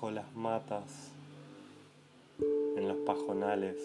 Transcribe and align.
Bajo 0.00 0.12
las 0.12 0.34
matas, 0.34 1.12
en 2.74 2.88
los 2.88 2.96
pajonales, 3.04 3.76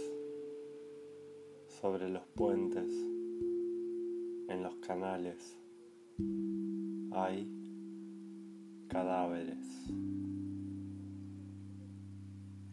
sobre 1.82 2.08
los 2.08 2.24
puentes, 2.28 2.90
en 4.48 4.64
los 4.64 4.76
canales, 4.76 5.58
hay 7.12 7.52
cadáveres. 8.88 9.58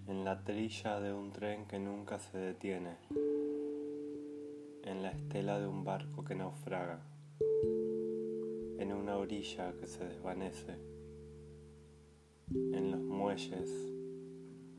En 0.06 0.24
la 0.24 0.44
trilla 0.44 1.00
de 1.00 1.12
un 1.12 1.32
tren 1.32 1.66
que 1.66 1.80
nunca 1.80 2.20
se 2.20 2.38
detiene, 2.38 2.96
en 4.84 5.02
la 5.02 5.10
estela 5.10 5.58
de 5.58 5.66
un 5.66 5.82
barco 5.82 6.22
que 6.22 6.36
naufraga, 6.36 7.00
en 8.78 8.92
una 8.92 9.16
orilla 9.16 9.72
que 9.80 9.88
se 9.88 10.04
desvanece, 10.04 10.76
en 12.54 12.90
los 12.92 13.01
muelles, 13.22 13.70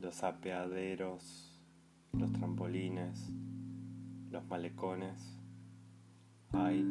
los 0.00 0.22
apeaderos, 0.22 1.58
los 2.12 2.30
trampolines, 2.34 3.32
los 4.30 4.46
malecones, 4.48 5.38
hay 6.52 6.84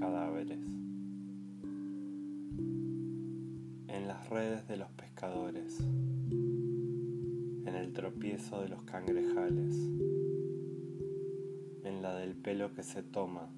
cadáveres. 0.00 0.58
En 3.86 4.08
las 4.08 4.28
redes 4.30 4.66
de 4.66 4.78
los 4.78 4.90
pescadores, 4.90 5.78
en 5.78 7.68
el 7.68 7.92
tropiezo 7.92 8.60
de 8.60 8.68
los 8.68 8.82
cangrejales, 8.82 9.76
en 11.84 12.02
la 12.02 12.16
del 12.16 12.34
pelo 12.34 12.74
que 12.74 12.82
se 12.82 13.04
toma 13.04 13.48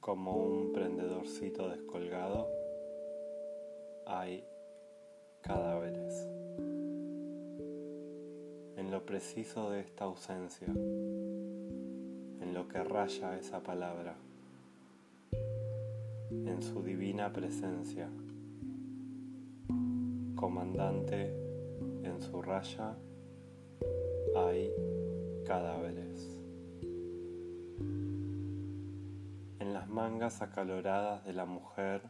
como 0.00 0.34
un 0.44 0.72
prendedorcito 0.72 1.68
descolgado, 1.68 2.48
hay 4.04 4.42
cadáveres. 5.42 6.28
En 8.76 8.90
lo 8.90 9.04
preciso 9.04 9.70
de 9.70 9.80
esta 9.80 10.04
ausencia, 10.04 10.66
en 10.68 12.54
lo 12.54 12.68
que 12.68 12.82
raya 12.82 13.36
esa 13.36 13.62
palabra, 13.62 14.16
en 16.30 16.62
su 16.62 16.82
divina 16.82 17.32
presencia, 17.32 18.08
comandante 20.34 21.32
en 22.02 22.20
su 22.20 22.42
raya, 22.42 22.96
hay 24.36 24.72
cadáveres. 25.46 26.38
En 29.58 29.72
las 29.72 29.88
mangas 29.88 30.42
acaloradas 30.42 31.24
de 31.24 31.32
la 31.32 31.44
mujer, 31.44 32.02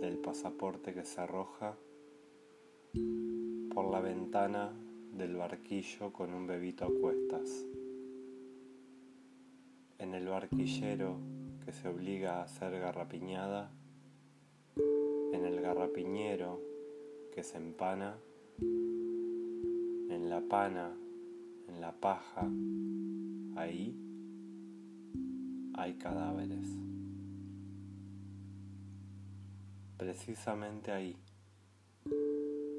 del 0.00 0.18
pasaporte 0.18 0.94
que 0.94 1.04
se 1.04 1.20
arroja 1.20 1.76
por 3.78 3.92
la 3.92 4.00
ventana 4.00 4.72
del 5.12 5.36
barquillo 5.36 6.12
con 6.12 6.34
un 6.34 6.48
bebito 6.48 6.84
a 6.84 6.88
cuestas. 7.00 7.64
En 9.98 10.14
el 10.14 10.26
barquillero 10.26 11.20
que 11.64 11.72
se 11.72 11.86
obliga 11.86 12.42
a 12.42 12.48
ser 12.48 12.72
garrapiñada, 12.80 13.70
en 15.32 15.44
el 15.44 15.60
garrapiñero 15.60 16.60
que 17.32 17.44
se 17.44 17.58
empana, 17.58 18.18
en 18.58 20.28
la 20.28 20.40
pana, 20.40 20.96
en 21.68 21.80
la 21.80 21.92
paja, 21.92 22.50
ahí 23.54 23.96
hay 25.74 25.94
cadáveres. 25.94 26.68
Precisamente 29.96 30.90
ahí 30.90 31.16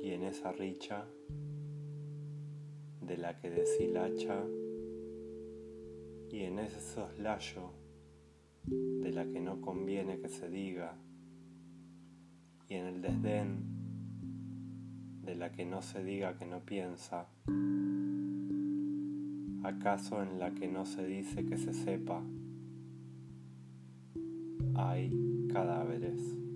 y 0.01 0.11
en 0.11 0.23
esa 0.23 0.51
richa 0.51 1.05
de 3.01 3.17
la 3.17 3.37
que 3.39 3.49
deshilacha 3.49 4.43
y 6.31 6.43
en 6.43 6.59
ese 6.59 6.79
soslayo 6.79 7.71
de 8.65 9.11
la 9.11 9.25
que 9.25 9.39
no 9.39 9.61
conviene 9.61 10.19
que 10.19 10.29
se 10.29 10.49
diga 10.49 10.95
y 12.67 12.75
en 12.75 12.85
el 12.85 13.01
desdén 13.01 13.79
de 15.23 15.35
la 15.35 15.51
que 15.51 15.65
no 15.65 15.81
se 15.81 16.03
diga 16.03 16.37
que 16.37 16.45
no 16.45 16.59
piensa, 16.65 17.27
acaso 19.63 20.21
en 20.21 20.39
la 20.39 20.53
que 20.53 20.67
no 20.67 20.85
se 20.85 21.05
dice 21.05 21.45
que 21.45 21.57
se 21.57 21.73
sepa, 21.73 22.23
hay 24.75 25.47
cadáveres. 25.51 26.48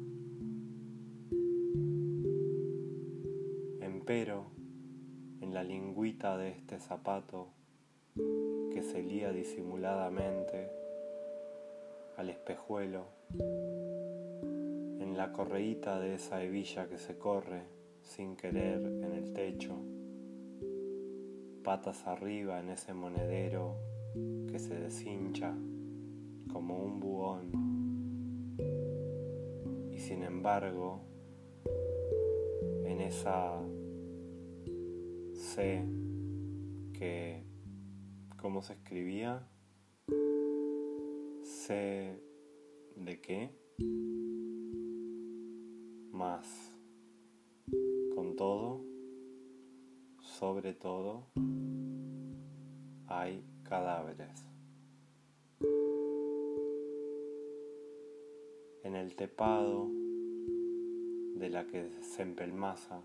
Empero, 4.04 4.48
en 5.40 5.54
la 5.54 5.64
lingüita 5.64 6.38
de 6.38 6.50
este 6.50 6.78
zapato 6.78 7.54
que 8.74 8.84
se 8.84 9.02
lía 9.02 9.32
disimuladamente 9.32 10.70
al 12.18 12.30
espejuelo, 12.30 13.06
en 13.40 15.16
la 15.16 15.32
correíta 15.32 16.02
de 16.02 16.16
esa 16.16 16.44
hebilla 16.44 16.90
que 16.90 16.98
se 16.98 17.18
corre 17.18 17.64
sin 18.02 18.36
querer 18.36 18.82
en 18.82 19.14
el 19.14 19.32
techo, 19.32 19.74
patas 21.64 22.06
arriba 22.06 22.60
en 22.60 22.72
ese 22.72 22.94
monedero 22.94 23.78
que 24.52 24.60
se 24.60 24.76
deshincha 24.76 25.56
como 26.52 26.84
un 26.84 27.00
buhón 27.00 27.52
y 29.94 29.98
sin 29.98 30.24
embargo 30.24 31.00
en 32.84 33.00
esa 33.00 33.62
C 35.56 35.86
que 36.94 37.44
cómo 38.42 38.64
se 38.64 38.74
escribía 38.74 39.48
C 41.44 42.20
de 42.96 43.22
qué 43.22 43.52
más 46.12 46.48
con 48.16 48.36
todo, 48.36 48.82
sobre 50.22 50.74
todo, 50.74 51.28
hay 53.06 53.46
cadáveres. 53.62 54.50
En 58.84 58.96
el 58.96 59.16
tepado 59.16 59.92
de 61.36 61.50
la 61.52 61.68
que 61.68 61.92
se 62.02 62.24
empelmaza 62.24 63.04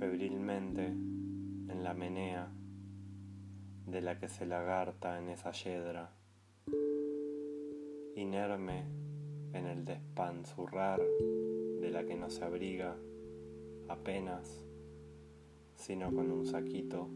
febrilmente 0.00 0.86
en 0.86 1.84
la 1.84 1.92
menea 1.92 2.48
de 3.86 4.00
la 4.00 4.18
que 4.18 4.30
se 4.30 4.46
lagarta 4.46 5.18
en 5.18 5.28
esa 5.28 5.52
yedra, 5.52 6.10
inerme 8.16 8.86
en 9.52 9.66
el 9.66 9.84
despanzurrar 9.84 11.02
de 11.82 11.90
la 11.90 12.06
que 12.06 12.16
no 12.16 12.30
se 12.30 12.42
abriga 12.42 12.96
apenas, 13.88 14.64
sino 15.74 16.10
con 16.14 16.32
un 16.32 16.46
saquito, 16.46 17.10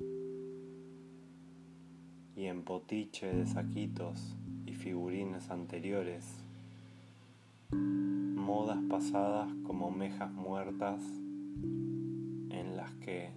y 2.37 2.45
en 2.45 2.65
potiche 2.65 3.35
de 3.35 3.47
saquitos 3.47 4.37
y 4.67 4.75
figurines 4.75 5.51
anteriores, 5.51 6.27
modas 7.71 8.83
pasadas 8.91 9.51
como 9.65 9.91
mejas 9.91 10.31
muertas 10.31 11.01
que 12.93 13.31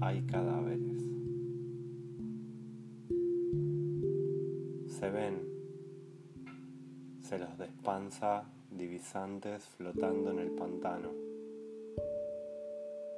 hay 0.00 0.22
cadáveres. 0.22 1.02
Se 4.88 5.10
ven, 5.10 5.40
se 7.20 7.38
los 7.38 7.58
despansa 7.58 8.44
divisantes 8.70 9.64
flotando 9.76 10.30
en 10.30 10.38
el 10.38 10.50
pantano, 10.50 11.10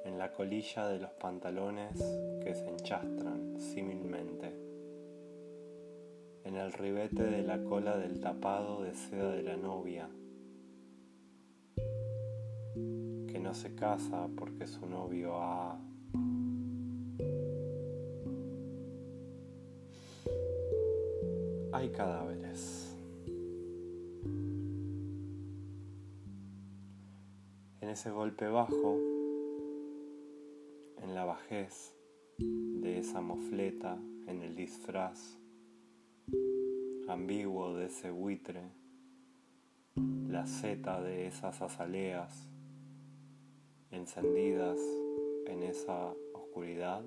en 0.05 0.19
la 0.19 0.33
colilla 0.33 0.89
de 0.89 0.99
los 0.99 1.11
pantalones 1.13 1.93
que 2.43 2.55
se 2.55 2.69
enchastran 2.69 3.59
símilmente, 3.59 4.53
en 6.45 6.57
el 6.57 6.73
ribete 6.73 7.23
de 7.23 7.43
la 7.43 7.63
cola 7.65 7.97
del 7.97 8.21
tapado 8.21 8.83
de 8.83 8.95
seda 8.95 9.31
de 9.31 9.43
la 9.43 9.57
novia, 9.57 10.09
no 13.45 13.53
se 13.53 13.75
casa 13.75 14.27
porque 14.37 14.67
su 14.67 14.87
novio 14.87 15.37
ha... 15.37 15.79
Hay 21.75 21.91
cadáveres. 21.91 22.97
En 27.83 27.91
ese 27.91 28.11
golpe 28.11 28.49
bajo, 28.49 28.99
en 31.03 31.15
la 31.15 31.27
bajez 31.27 31.95
de 32.39 32.99
esa 32.99 33.21
mofleta, 33.21 33.99
en 34.27 34.41
el 34.41 34.57
disfraz 34.57 35.37
ambiguo 37.09 37.75
de 37.75 37.87
ese 37.87 38.11
buitre, 38.11 38.63
la 40.31 40.47
seta 40.47 41.03
de 41.03 41.27
esas 41.27 41.61
azaleas 41.61 42.54
encendidas 43.95 44.79
en 45.47 45.63
esa 45.63 46.15
oscuridad, 46.33 47.05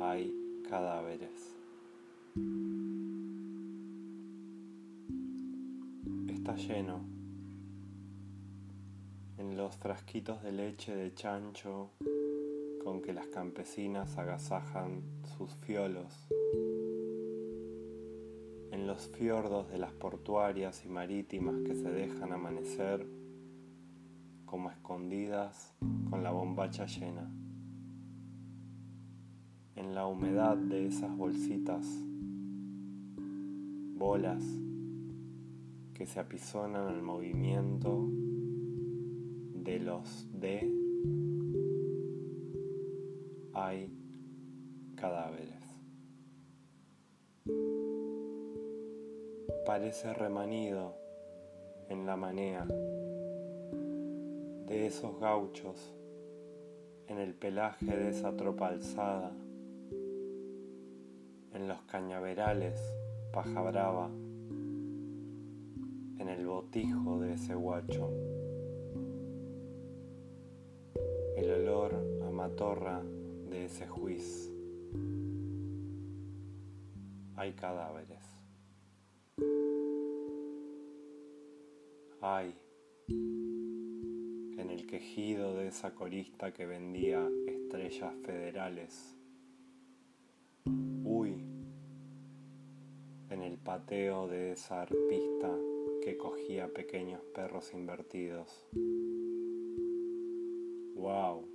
hay 0.00 0.34
cadáveres. 0.68 1.54
Está 6.28 6.56
lleno 6.56 7.00
en 9.38 9.56
los 9.56 9.76
frasquitos 9.76 10.42
de 10.42 10.52
leche 10.52 10.94
de 10.94 11.14
chancho 11.14 11.90
con 12.82 13.00
que 13.00 13.14
las 13.14 13.26
campesinas 13.28 14.18
agasajan 14.18 15.02
sus 15.36 15.54
fiolos, 15.54 16.28
en 18.70 18.86
los 18.86 19.08
fiordos 19.08 19.70
de 19.70 19.78
las 19.78 19.92
portuarias 19.92 20.84
y 20.84 20.88
marítimas 20.88 21.56
que 21.62 21.74
se 21.74 21.90
dejan 21.90 22.32
amanecer 22.32 23.23
como 24.54 24.70
escondidas 24.70 25.74
con 26.08 26.22
la 26.22 26.30
bombacha 26.30 26.86
llena, 26.86 27.28
en 29.74 29.96
la 29.96 30.06
humedad 30.06 30.56
de 30.56 30.86
esas 30.86 31.16
bolsitas, 31.16 31.84
bolas 33.96 34.44
que 35.92 36.06
se 36.06 36.20
apisonan 36.20 36.86
al 36.86 37.02
movimiento 37.02 38.06
de 39.54 39.80
los 39.80 40.28
de 40.32 40.72
hay 43.54 43.92
cadáveres. 44.94 45.64
Parece 49.66 50.14
remanido 50.14 50.94
en 51.88 52.06
la 52.06 52.14
manea 52.14 52.68
de 54.66 54.86
esos 54.86 55.18
gauchos, 55.20 55.94
en 57.06 57.18
el 57.18 57.34
pelaje 57.34 57.86
de 57.86 58.08
esa 58.08 58.36
tropa 58.36 58.68
alzada, 58.68 59.32
en 61.52 61.68
los 61.68 61.82
cañaverales 61.82 62.80
paja 63.32 63.62
brava, 63.62 64.08
en 66.18 66.28
el 66.28 66.46
botijo 66.46 67.20
de 67.20 67.34
ese 67.34 67.54
guacho. 67.54 68.10
El 71.36 71.50
olor 71.50 71.94
a 72.26 72.30
matorra 72.30 73.02
de 73.50 73.64
ese 73.64 73.86
juiz. 73.86 74.50
Hay 77.36 77.52
cadáveres. 77.54 78.22
Hay 82.20 82.54
en 84.64 84.70
el 84.70 84.86
quejido 84.86 85.54
de 85.54 85.68
esa 85.68 85.94
corista 85.94 86.54
que 86.54 86.64
vendía 86.64 87.28
estrellas 87.46 88.14
federales. 88.24 89.14
Uy, 91.04 91.44
en 93.28 93.42
el 93.42 93.58
pateo 93.58 94.26
de 94.26 94.52
esa 94.52 94.80
arpista 94.80 95.54
que 96.02 96.16
cogía 96.16 96.72
pequeños 96.72 97.20
perros 97.34 97.74
invertidos. 97.74 98.66
Wow, 100.94 101.46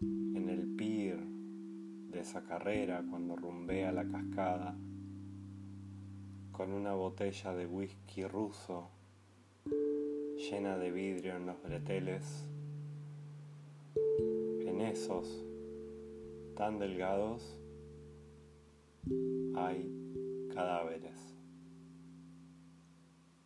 en 0.00 0.48
el 0.48 0.74
pier 0.74 1.20
de 1.20 2.18
esa 2.18 2.42
carrera 2.42 3.04
cuando 3.08 3.36
rumbea 3.36 3.92
la 3.92 4.08
cascada 4.08 4.76
con 6.50 6.72
una 6.72 6.92
botella 6.94 7.54
de 7.54 7.66
whisky 7.66 8.24
ruso 8.24 8.90
llena 10.50 10.76
de 10.76 10.90
vidrio 10.90 11.36
en 11.36 11.46
los 11.46 11.62
breteles, 11.62 12.44
en 14.66 14.80
esos 14.80 15.46
tan 16.56 16.80
delgados 16.80 17.56
hay 19.54 20.48
cadáveres. 20.52 21.36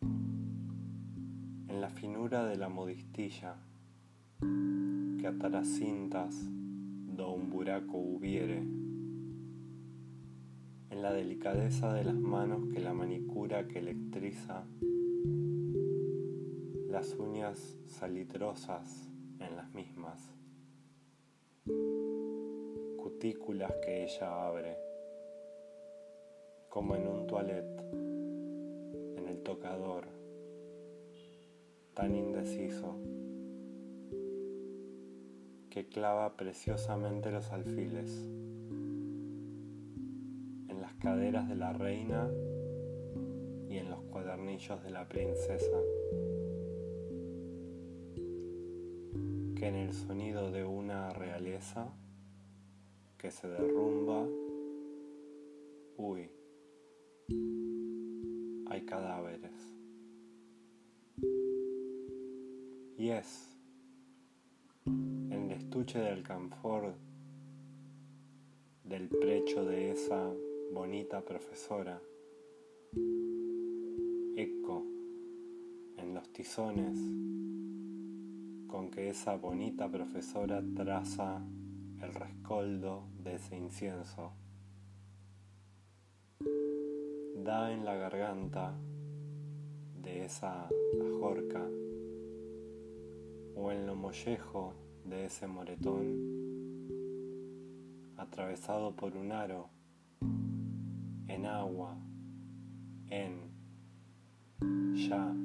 En 0.01 1.79
la 1.79 1.89
finura 1.89 2.45
de 2.47 2.57
la 2.57 2.69
modistilla 2.69 3.57
que 4.39 5.27
atará 5.27 5.63
cintas 5.63 6.35
do 6.49 7.29
un 7.33 7.51
buraco 7.51 7.97
hubiere, 7.97 8.63
en 10.89 11.01
la 11.03 11.13
delicadeza 11.13 11.93
de 11.93 12.03
las 12.03 12.15
manos 12.15 12.65
que 12.73 12.79
la 12.79 12.93
manicura 12.93 13.67
que 13.67 13.77
electriza 13.77 14.65
las 16.95 17.13
uñas 17.15 17.75
salitrosas 17.87 19.09
en 19.41 19.57
las 19.57 19.69
mismas, 19.73 20.31
cutículas 22.95 23.73
que 23.83 24.05
ella 24.05 24.47
abre, 24.47 24.77
como 26.69 26.95
en 26.95 27.05
un 27.05 27.27
toilet, 27.27 27.65
en 29.17 29.27
el 29.27 29.43
tocador, 29.43 30.07
tan 31.93 32.15
indeciso, 32.15 32.95
que 35.69 35.89
clava 35.89 36.37
preciosamente 36.37 37.29
los 37.29 37.51
alfiles 37.51 38.09
en 40.69 40.79
las 40.79 40.93
caderas 40.93 41.49
de 41.49 41.55
la 41.55 41.73
reina 41.73 42.31
y 43.67 43.79
en 43.79 43.89
los 43.89 44.01
cuadernillos 44.03 44.81
de 44.81 44.91
la 44.91 45.09
princesa. 45.09 45.77
En 49.65 49.73
el 49.73 49.93
sonido 49.93 50.51
de 50.51 50.63
una 50.63 51.11
realeza 51.11 51.91
que 53.17 53.31
se 53.31 53.47
derrumba, 53.47 54.23
uy, 55.97 56.29
hay 58.67 58.85
cadáveres. 58.85 59.73
Y 62.95 63.09
es 63.09 63.57
en 64.85 65.49
el 65.49 65.57
estuche 65.57 65.97
del 65.97 66.21
canfor 66.21 66.93
del 68.83 69.09
precho 69.09 69.65
de 69.65 69.91
esa 69.93 70.31
bonita 70.73 71.21
profesora, 71.21 71.99
eco 74.35 74.85
en 75.97 76.13
los 76.13 76.31
tizones 76.31 76.99
con 78.67 78.89
que 78.91 79.09
esa 79.09 79.35
bonita 79.35 79.89
profesora 79.89 80.63
traza 80.75 81.41
el 82.01 82.13
rescoldo 82.13 83.03
de 83.23 83.35
ese 83.35 83.57
incienso. 83.57 84.31
Da 87.37 87.71
en 87.71 87.85
la 87.85 87.95
garganta 87.95 88.73
de 90.01 90.25
esa 90.25 90.67
ajorca 90.67 91.67
o 93.55 93.71
en 93.71 93.87
lo 93.87 93.95
mollejo 93.95 94.73
de 95.03 95.25
ese 95.25 95.47
moretón 95.47 96.35
atravesado 98.17 98.95
por 98.95 99.15
un 99.15 99.31
aro 99.31 99.69
en 101.27 101.45
agua, 101.45 101.97
en 103.09 103.51
ya 104.95 105.44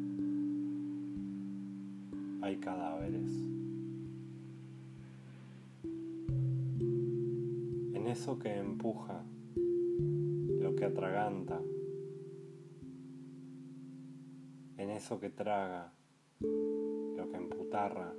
hay 2.50 2.56
cadáveres. 2.56 3.30
En 7.94 8.08
eso 8.08 8.40
que 8.40 8.56
empuja, 8.56 9.22
lo 9.54 10.74
que 10.74 10.84
atraganta, 10.84 11.60
en 14.78 14.90
eso 14.90 15.20
que 15.20 15.30
traga, 15.30 15.92
lo 16.40 17.28
que 17.30 17.36
emputarra, 17.36 18.12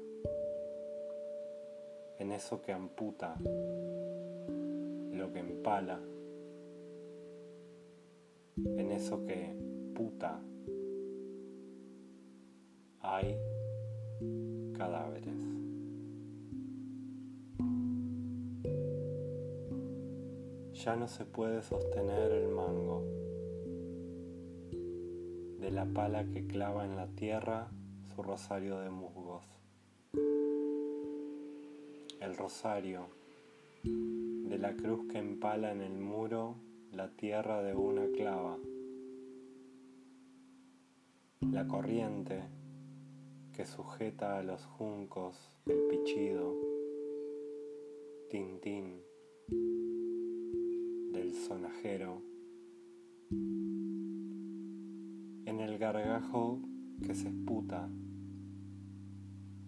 en 2.19 2.31
eso 2.31 2.61
que 2.61 2.71
amputa, 2.71 3.35
lo 5.11 5.33
que 5.33 5.39
empala, 5.39 5.99
en 8.55 8.91
eso 8.91 9.25
que 9.25 9.53
puta, 9.93 10.41
hay 13.01 13.35
cadáveres. 14.77 15.37
Ya 20.73 20.95
no 20.95 21.07
se 21.07 21.25
puede 21.25 21.61
sostener 21.61 22.31
el 22.31 22.47
mango 22.49 23.03
de 25.59 25.71
la 25.71 25.85
pala 25.85 26.25
que 26.25 26.47
clava 26.47 26.85
en 26.85 26.95
la 26.95 27.07
tierra 27.07 27.69
su 28.15 28.23
rosario 28.23 28.79
de 28.79 28.89
musgos. 28.89 29.45
El 32.19 32.35
rosario 32.35 33.07
de 33.83 34.57
la 34.57 34.75
cruz 34.75 35.07
que 35.11 35.19
empala 35.19 35.71
en 35.71 35.81
el 35.81 35.99
muro 35.99 36.55
la 36.91 37.09
tierra 37.09 37.61
de 37.61 37.75
una 37.75 38.07
clava. 38.15 38.57
la 41.51 41.67
corriente 41.67 42.43
que 43.61 43.67
sujeta 43.67 44.39
a 44.39 44.41
los 44.41 44.65
juncos 44.65 45.53
el 45.67 45.77
pichido, 45.87 46.55
tintín 48.27 49.03
del 51.13 51.31
sonajero, 51.35 52.23
en 55.45 55.59
el 55.59 55.77
gargajo 55.77 56.59
que 57.05 57.13
se 57.13 57.27
esputa 57.27 57.87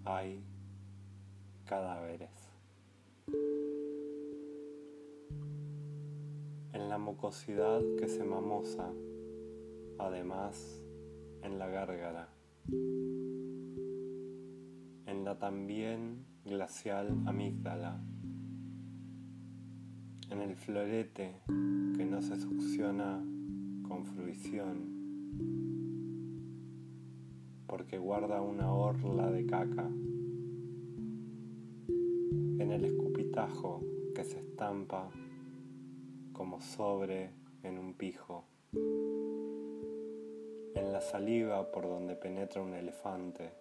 hay 0.05 0.43
cadáveres. 1.65 2.31
En 6.71 6.89
la 6.89 6.97
mucosidad 6.97 7.83
que 7.99 8.07
se 8.07 8.23
mamosa, 8.23 8.91
además 9.99 10.81
en 11.43 11.59
la 11.59 11.67
gárgara, 11.67 12.33
en 15.13 15.23
la 15.25 15.37
también 15.37 16.25
glacial 16.43 17.15
amígdala, 17.27 18.01
en 20.31 20.41
el 20.41 20.55
florete 20.55 21.35
que 21.95 22.03
no 22.03 22.19
se 22.23 22.35
succiona 22.35 23.23
con 23.87 24.05
fruición, 24.07 24.89
porque 27.67 27.99
guarda 27.99 28.41
una 28.41 28.73
orla 28.73 29.29
de 29.29 29.45
caca, 29.45 29.87
en 32.57 32.71
el 32.71 32.83
escupitajo 32.83 33.81
que 34.15 34.23
se 34.23 34.39
estampa 34.39 35.11
como 36.31 36.59
sobre 36.59 37.29
en 37.61 37.77
un 37.77 37.93
pijo. 37.93 38.45
En 40.73 40.91
la 40.91 41.01
saliva 41.01 41.71
por 41.71 41.83
donde 41.83 42.15
penetra 42.15 42.63
un 42.63 42.73
elefante, 42.73 43.51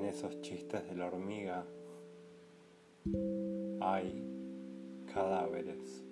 en 0.00 0.06
esos 0.06 0.40
chistes 0.40 0.88
de 0.88 0.96
la 0.96 1.08
hormiga, 1.08 1.66
hay 3.82 4.24
cadáveres. 5.12 6.06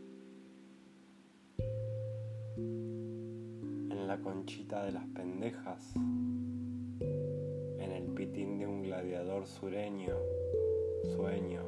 En 2.59 4.07
la 4.07 4.21
conchita 4.21 4.85
de 4.85 4.93
las 4.93 5.07
pendejas, 5.07 5.97
en 5.97 7.91
el 7.91 8.13
pitín 8.13 8.59
de 8.59 8.67
un 8.67 8.83
gladiador 8.83 9.47
sureño, 9.47 10.17
sueño, 11.17 11.63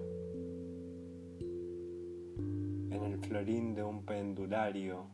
en 2.90 3.02
el 3.02 3.16
florín 3.16 3.74
de 3.74 3.82
un 3.82 4.04
pendulario, 4.04 5.06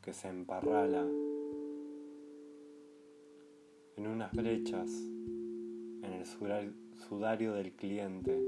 que 0.00 0.14
se 0.14 0.28
emparrala 0.28 1.06
en 3.96 4.06
unas 4.06 4.32
brechas 4.32 4.90
el 6.20 6.74
sudario 7.08 7.52
del 7.54 7.72
cliente 7.72 8.38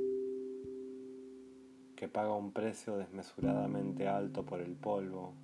que 1.96 2.08
paga 2.08 2.34
un 2.34 2.52
precio 2.52 2.96
desmesuradamente 2.96 4.06
alto 4.06 4.44
por 4.44 4.60
el 4.60 4.74
polvo. 4.74 5.34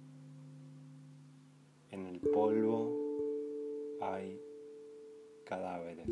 En 1.90 2.06
el 2.06 2.20
polvo 2.20 2.92
hay 4.02 4.40
cadáveres. 5.46 6.08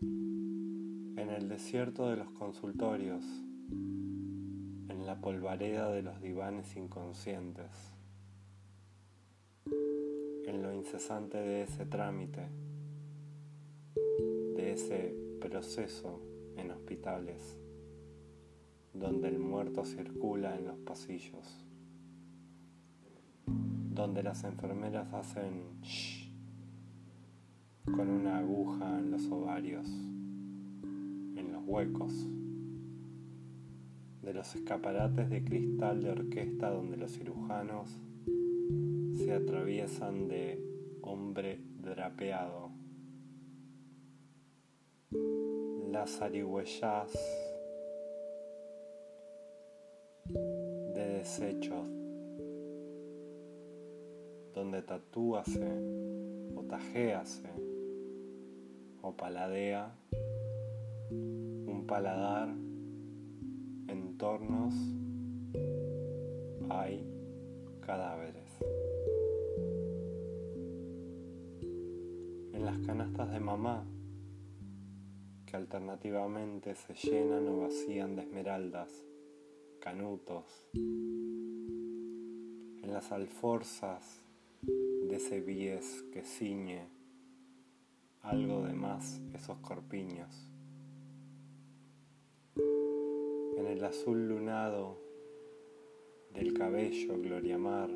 En 0.00 1.28
el 1.30 1.48
desierto 1.48 2.08
de 2.08 2.16
los 2.16 2.30
consultorios 2.30 3.24
la 5.06 5.20
polvareda 5.20 5.90
de 5.90 6.02
los 6.02 6.20
divanes 6.20 6.76
inconscientes, 6.76 7.91
en 10.52 10.62
lo 10.62 10.72
incesante 10.74 11.38
de 11.38 11.62
ese 11.62 11.86
trámite, 11.86 12.46
de 14.54 14.72
ese 14.72 15.16
proceso 15.40 16.20
en 16.56 16.70
hospitales, 16.70 17.56
donde 18.92 19.28
el 19.28 19.38
muerto 19.38 19.84
circula 19.86 20.54
en 20.56 20.66
los 20.66 20.76
pasillos, 20.78 21.64
donde 23.46 24.22
las 24.22 24.44
enfermeras 24.44 25.12
hacen 25.14 25.80
shh 25.80 26.30
con 27.86 28.10
una 28.10 28.38
aguja 28.38 28.98
en 28.98 29.10
los 29.10 29.26
ovarios, 29.30 29.88
en 29.88 31.50
los 31.50 31.62
huecos 31.66 32.12
de 34.22 34.34
los 34.34 34.54
escaparates 34.54 35.30
de 35.30 35.42
cristal 35.42 36.02
de 36.02 36.10
orquesta 36.10 36.70
donde 36.70 36.96
los 36.96 37.12
cirujanos 37.12 37.98
se 39.32 39.36
atraviesan 39.38 40.28
de 40.28 40.62
hombre 41.00 41.58
drapeado. 41.80 42.70
Las 45.90 46.20
arihuellas 46.20 47.10
de 50.26 51.08
desechos 51.18 51.88
donde 54.52 54.82
tatúase 54.82 55.80
o 56.54 56.62
tajéase 56.68 57.48
o 59.00 59.16
paladea 59.16 59.94
un 61.10 61.84
paladar 61.88 62.48
entornos 63.88 64.74
hay 66.68 67.02
cadáveres. 67.80 68.41
En 72.62 72.66
las 72.66 72.78
canastas 72.86 73.32
de 73.32 73.40
mamá, 73.40 73.84
que 75.46 75.56
alternativamente 75.56 76.76
se 76.76 76.94
llenan 76.94 77.48
o 77.48 77.62
vacían 77.62 78.14
de 78.14 78.22
esmeraldas, 78.22 78.88
canutos, 79.80 80.44
en 80.72 82.84
las 82.84 83.10
alforzas 83.10 84.22
de 84.62 85.16
ese 85.16 85.40
bies 85.40 86.04
que 86.12 86.22
ciñe 86.22 86.86
algo 88.20 88.62
de 88.62 88.74
más 88.74 89.20
esos 89.34 89.58
corpiños. 89.58 90.48
En 93.56 93.66
el 93.66 93.84
azul 93.84 94.28
lunado 94.28 95.02
del 96.32 96.54
cabello 96.54 97.20
Gloria 97.20 97.58
Mar, 97.58 97.90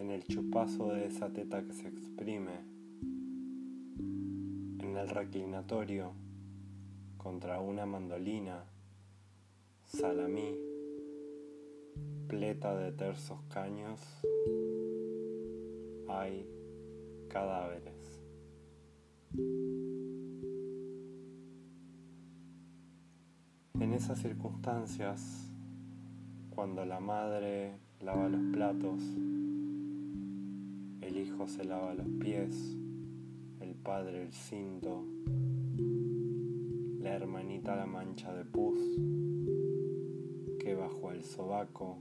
en 0.00 0.10
el 0.10 0.24
chupazo 0.24 0.94
de 0.94 1.06
esa 1.06 1.30
teta 1.30 1.62
que 1.62 1.74
se 1.74 1.86
exprime, 1.86 2.64
en 4.78 4.96
el 4.96 5.08
reclinatorio 5.10 6.12
contra 7.18 7.60
una 7.60 7.84
mandolina, 7.84 8.64
salamí, 9.84 10.56
pleta 12.28 12.74
de 12.74 12.92
tersos 12.92 13.42
caños, 13.50 14.00
hay 16.08 16.48
cadáveres. 17.28 18.22
En 23.78 23.92
esas 23.92 24.18
circunstancias, 24.18 25.52
cuando 26.48 26.86
la 26.86 27.00
madre 27.00 27.74
lava 28.00 28.30
los 28.30 28.42
platos, 28.50 29.02
el 31.10 31.16
hijo 31.16 31.48
se 31.48 31.64
lava 31.64 31.92
los 31.94 32.06
pies, 32.20 32.76
el 33.60 33.74
padre 33.74 34.22
el 34.22 34.32
cinto, 34.32 35.04
la 37.00 37.14
hermanita 37.14 37.74
la 37.74 37.86
mancha 37.86 38.32
de 38.32 38.44
pus, 38.44 38.78
que 40.60 40.76
bajo 40.76 41.10
el 41.10 41.24
sobaco, 41.24 41.98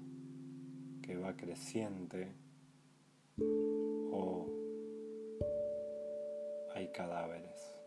que 1.02 1.18
va 1.18 1.36
creciente, 1.36 2.36
o 4.12 4.48
hay 6.76 6.92
cadáveres. 6.92 7.80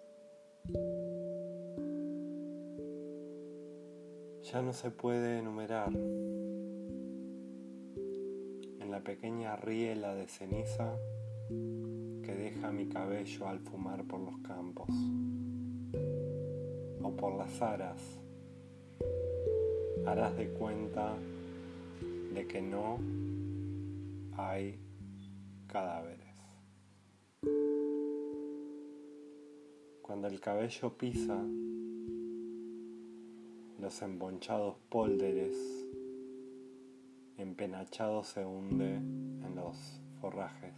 ya 4.42 4.60
no 4.60 4.72
se 4.74 4.90
puede 4.90 5.38
enumerar. 5.38 5.92
La 8.92 9.00
pequeña 9.00 9.56
riela 9.56 10.14
de 10.14 10.28
ceniza 10.28 10.98
que 11.48 12.34
deja 12.34 12.70
mi 12.72 12.90
cabello 12.90 13.48
al 13.48 13.58
fumar 13.60 14.04
por 14.04 14.20
los 14.20 14.36
campos 14.40 14.90
o 17.02 17.16
por 17.16 17.38
las 17.38 17.62
aras, 17.62 18.02
harás 20.04 20.36
de 20.36 20.50
cuenta 20.50 21.14
de 22.34 22.46
que 22.46 22.60
no 22.60 22.98
hay 24.36 24.78
cadáveres. 25.68 26.36
Cuando 30.02 30.28
el 30.28 30.38
cabello 30.38 30.98
pisa, 30.98 31.42
los 33.80 34.02
embonchados 34.02 34.76
pólderes 34.90 35.81
empenachado 37.36 38.24
se 38.24 38.44
hunde 38.44 38.96
en 38.96 39.54
los 39.54 40.00
forrajes. 40.20 40.74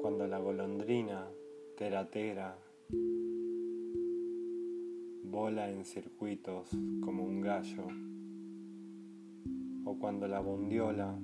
Cuando 0.00 0.26
la 0.26 0.38
golondrina 0.38 1.26
teratera 1.76 2.56
bola 5.24 5.70
en 5.70 5.84
circuitos 5.84 6.70
como 7.04 7.24
un 7.24 7.40
gallo, 7.40 7.86
o 9.84 9.98
cuando 9.98 10.28
la 10.28 10.40
bondiola, 10.40 11.18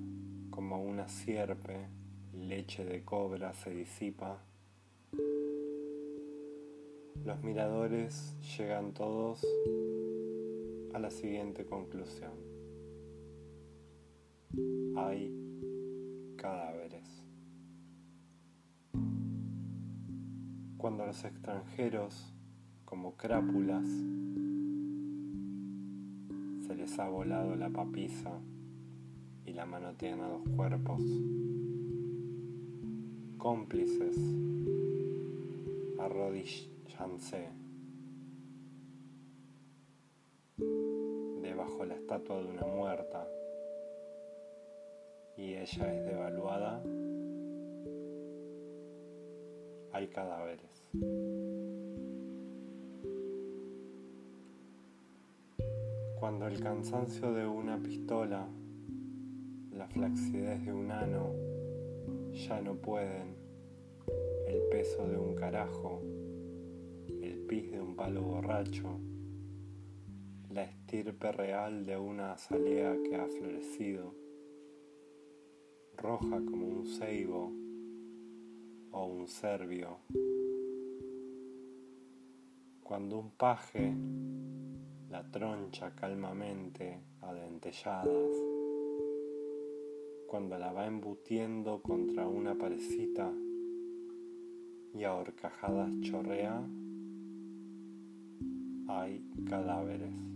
como 0.50 0.82
una 0.82 1.08
sierpe, 1.08 1.88
leche 2.32 2.84
de 2.84 3.04
cobra 3.04 3.54
se 3.54 3.70
disipa, 3.70 4.42
los 7.24 7.42
miradores 7.42 8.34
llegan 8.56 8.92
todos 8.92 9.46
a 10.92 10.98
la 10.98 11.10
siguiente 11.10 11.64
conclusión. 11.64 12.32
Hay 14.96 15.32
cadáveres. 16.36 17.22
Cuando 20.76 21.06
los 21.06 21.24
extranjeros, 21.24 22.32
como 22.84 23.16
crápulas, 23.16 23.86
se 26.66 26.74
les 26.74 26.98
ha 26.98 27.08
volado 27.08 27.54
la 27.54 27.70
papisa 27.70 28.40
y 29.44 29.52
la 29.52 29.66
manotean 29.66 30.20
a 30.20 30.28
los 30.28 30.48
cuerpos, 30.48 31.02
cómplices, 33.38 34.16
arrodillanse 35.98 37.59
debajo 41.60 41.84
la 41.84 41.94
estatua 41.94 42.38
de 42.38 42.46
una 42.46 42.64
muerta 42.64 43.28
y 45.36 45.52
ella 45.56 45.94
es 45.94 46.04
devaluada, 46.06 46.82
hay 49.92 50.08
cadáveres. 50.08 50.86
Cuando 56.18 56.46
el 56.46 56.60
cansancio 56.60 57.30
de 57.34 57.46
una 57.46 57.78
pistola, 57.78 58.48
la 59.72 59.86
flacidez 59.88 60.64
de 60.64 60.72
un 60.72 60.90
ano, 60.90 61.34
ya 62.32 62.62
no 62.62 62.74
pueden, 62.76 63.36
el 64.46 64.62
peso 64.70 65.06
de 65.06 65.18
un 65.18 65.34
carajo, 65.34 66.00
el 67.06 67.44
pis 67.46 67.70
de 67.70 67.82
un 67.82 67.96
palo 67.96 68.22
borracho, 68.22 68.98
estirpe 70.90 71.30
real 71.30 71.86
de 71.86 71.96
una 71.96 72.32
azalea 72.32 72.96
que 73.04 73.14
ha 73.14 73.28
florecido, 73.28 74.12
roja 75.96 76.44
como 76.44 76.66
un 76.66 76.84
ceibo 76.84 77.52
o 78.90 79.04
un 79.04 79.28
serbio. 79.28 79.98
Cuando 82.82 83.20
un 83.20 83.30
paje 83.30 83.94
la 85.10 85.30
troncha 85.30 85.94
calmamente 85.94 86.98
a 87.20 87.34
dentelladas, 87.34 88.32
cuando 90.26 90.58
la 90.58 90.72
va 90.72 90.88
embutiendo 90.88 91.82
contra 91.82 92.26
una 92.26 92.56
parecita 92.56 93.32
y 94.92 95.04
a 95.04 95.14
horcajadas 95.14 96.00
chorrea, 96.00 96.68
hay 98.88 99.24
cadáveres. 99.48 100.29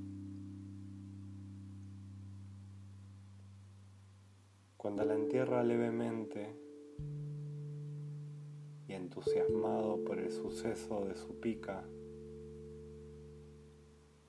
Cuando 4.84 5.02
la 5.02 5.14
entierra 5.14 5.64
levemente 5.64 6.46
y 8.86 8.92
entusiasmado 8.92 10.04
por 10.04 10.18
el 10.18 10.30
suceso 10.30 11.06
de 11.06 11.16
su 11.16 11.40
pica, 11.40 11.82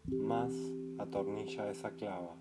más 0.08 0.54
atornilla 0.98 1.70
esa 1.70 1.92
clava. 1.92 2.38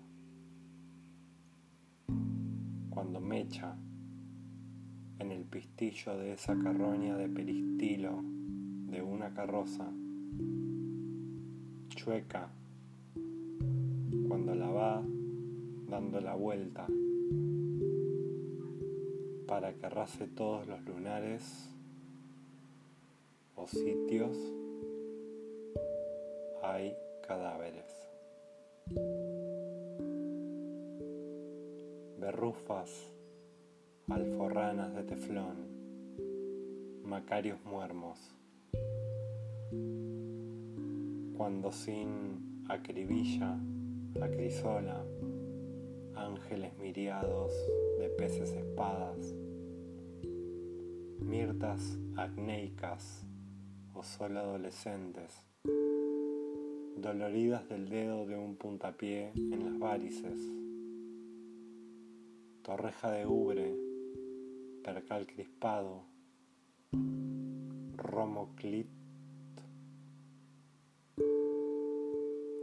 Cuando 2.89 3.19
mecha 3.19 3.75
en 5.19 5.33
el 5.33 5.43
pistillo 5.43 6.17
de 6.17 6.31
esa 6.31 6.57
carroña 6.57 7.17
de 7.17 7.27
peristilo 7.27 8.21
de 8.23 9.01
una 9.01 9.33
carroza, 9.33 9.91
chueca, 11.89 12.47
cuando 14.29 14.55
la 14.55 14.69
va 14.69 15.03
dando 15.89 16.21
la 16.21 16.35
vuelta 16.35 16.87
para 19.47 19.73
que 19.73 19.85
arrase 19.85 20.27
todos 20.27 20.67
los 20.67 20.81
lunares 20.85 21.69
o 23.55 23.67
sitios, 23.67 24.35
hay 26.63 26.95
cadáveres. 27.27 27.85
Berrufas, 32.19 33.13
alforranas 34.09 34.93
de 34.95 35.03
teflón, 35.03 35.75
macarios 37.03 37.63
muermos. 37.65 38.19
Cuando 41.37 41.71
sin 41.71 42.65
acribilla, 42.67 43.57
acrisola, 44.21 45.03
ángeles 46.35 46.77
miriados 46.77 47.53
de 47.97 48.09
peces 48.09 48.51
espadas, 48.51 49.33
mirtas 51.19 51.97
acnéicas 52.17 53.25
o 53.93 54.03
solo 54.03 54.39
adolescentes 54.41 55.45
doloridas 56.97 57.69
del 57.69 57.87
dedo 57.87 58.25
de 58.25 58.37
un 58.37 58.57
puntapié 58.57 59.31
en 59.35 59.63
las 59.63 59.79
varices, 59.79 60.39
torreja 62.63 63.11
de 63.11 63.25
ubre, 63.25 63.73
percal 64.83 65.25
crispado, 65.27 66.03
romoclit, 67.95 68.87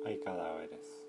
hay 0.04 0.20
cadáveres. 0.20 1.01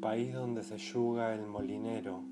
País 0.00 0.32
donde 0.32 0.62
se 0.62 0.78
yuga 0.78 1.34
el 1.34 1.44
molinero, 1.44 2.22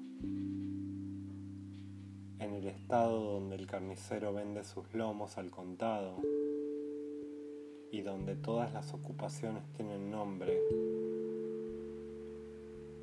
en 2.38 2.54
el 2.54 2.66
estado 2.68 3.32
donde 3.32 3.56
el 3.56 3.66
carnicero 3.66 4.32
vende 4.32 4.62
sus 4.62 4.94
lomos 4.94 5.36
al 5.36 5.50
contado 5.50 6.22
y 7.90 8.02
donde 8.02 8.36
todas 8.36 8.72
las 8.72 8.94
ocupaciones 8.94 9.64
tienen 9.72 10.10
nombre, 10.12 10.56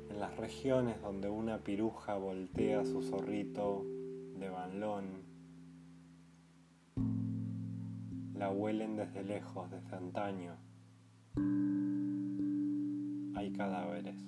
en 0.08 0.18
las 0.18 0.34
regiones 0.38 1.00
donde 1.02 1.28
una 1.28 1.58
piruja 1.58 2.16
voltea 2.16 2.86
su 2.86 3.02
zorrito 3.02 3.84
de 4.38 4.48
banlón, 4.48 5.24
la 8.34 8.50
huelen 8.50 8.96
desde 8.96 9.24
lejos, 9.24 9.70
desde 9.70 9.94
antaño, 9.94 10.56
hay 13.36 13.52
cadáveres. 13.52 14.24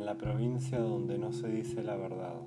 En 0.00 0.06
la 0.06 0.16
provincia 0.16 0.78
donde 0.78 1.18
no 1.18 1.32
se 1.32 1.48
dice 1.48 1.82
la 1.82 1.96
verdad, 1.96 2.40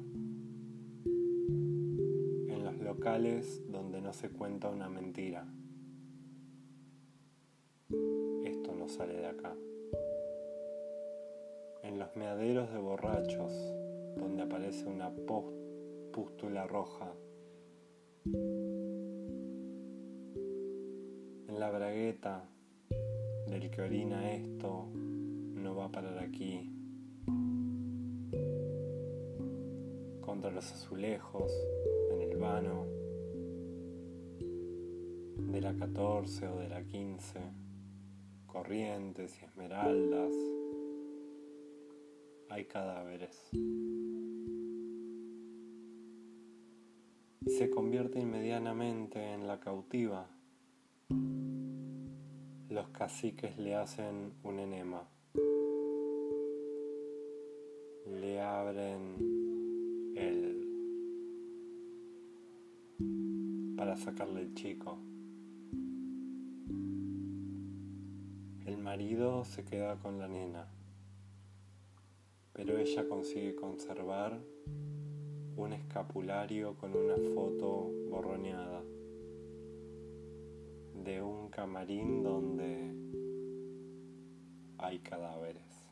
en 1.05 2.63
los 2.63 2.77
locales 2.79 3.61
donde 3.69 4.01
no 4.01 4.13
se 4.13 4.29
cuenta 4.29 4.69
una 4.69 4.89
mentira. 4.89 5.45
Esto 8.43 8.73
no 8.75 8.89
sale 8.89 9.13
de 9.15 9.27
acá. 9.27 9.55
En 11.83 11.99
los 11.99 12.15
meaderos 12.15 12.71
de 12.71 12.79
borrachos, 12.79 13.53
donde 14.17 14.43
aparece 14.43 14.85
una 14.85 15.11
pústula 16.11 16.65
roja. 16.65 17.13
En 21.47 21.59
la 21.59 21.69
bragueta 21.69 22.49
del 23.47 23.69
que 23.69 23.82
orina 23.82 24.32
esto 24.34 24.89
no 24.93 25.75
va 25.75 25.86
a 25.86 25.91
parar 25.91 26.19
aquí. 26.19 26.69
contra 30.21 30.49
los 30.49 30.71
azulejos 30.71 31.51
en 32.12 32.21
el 32.21 32.38
vano 32.38 32.88
de 35.51 35.62
la 35.62 35.75
14 35.75 36.47
o 36.47 36.58
de 36.58 36.69
la 36.69 36.84
15, 36.84 37.39
corrientes 38.47 39.39
y 39.39 39.45
esmeraldas, 39.45 40.34
hay 42.49 42.65
cadáveres. 42.65 43.51
y 47.45 47.49
se 47.49 47.69
convierte 47.69 48.19
inmediatamente 48.19 49.34
en 49.34 49.47
la 49.47 49.60
cautiva. 49.60 50.27
Los 52.73 52.89
caciques 52.89 53.55
le 53.59 53.75
hacen 53.75 54.33
un 54.41 54.57
enema, 54.57 55.07
le 58.07 58.41
abren 58.41 60.15
el 60.15 60.55
para 63.77 63.95
sacarle 63.95 64.41
el 64.41 64.55
chico. 64.55 64.97
El 68.65 68.79
marido 68.79 69.45
se 69.45 69.63
queda 69.63 69.99
con 69.99 70.17
la 70.17 70.27
nena, 70.27 70.67
pero 72.53 72.79
ella 72.79 73.07
consigue 73.07 73.53
conservar 73.53 74.41
un 75.57 75.73
escapulario 75.73 76.75
con 76.77 76.95
una 76.95 77.17
foto 77.36 77.91
borroneada 78.09 78.81
de 81.03 81.21
un 81.21 81.49
camarín 81.49 82.23
donde 82.23 82.93
hay 84.77 84.99
cadáveres, 84.99 85.85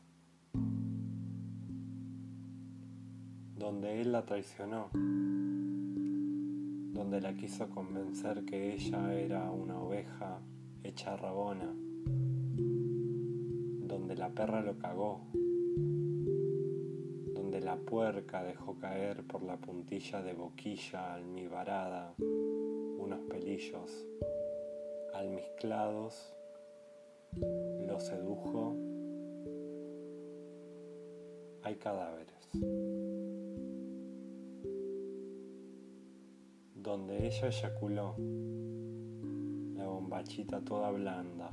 donde 3.56 4.00
él 4.00 4.12
la 4.12 4.24
traicionó, 4.24 4.88
donde 6.94 7.20
la 7.20 7.34
quiso 7.34 7.68
convencer 7.68 8.44
que 8.46 8.72
ella 8.74 9.12
era 9.14 9.50
una 9.50 9.78
oveja 9.80 10.40
hecha 10.82 11.16
rabona. 11.16 11.74
Donde 13.86 14.16
la 14.16 14.30
perra 14.30 14.62
lo 14.62 14.78
cagó, 14.78 15.26
donde 17.34 17.60
la 17.60 17.76
puerca 17.76 18.42
dejó 18.42 18.78
caer 18.78 19.24
por 19.24 19.42
la 19.42 19.58
puntilla 19.58 20.22
de 20.22 20.32
boquilla 20.32 21.12
almibarada 21.12 22.14
unos 22.18 23.20
pelillos 23.28 24.06
almizclados, 25.14 26.34
lo 27.86 28.00
sedujo, 28.00 28.76
hay 31.62 31.76
cadáveres. 31.76 32.50
Donde 36.74 37.26
ella 37.26 37.46
eyaculó, 37.46 38.16
la 39.76 39.86
bombachita 39.86 40.60
toda 40.60 40.90
blanda 40.90 41.52